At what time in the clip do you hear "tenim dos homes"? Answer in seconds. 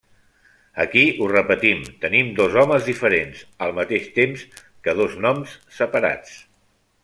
2.07-2.89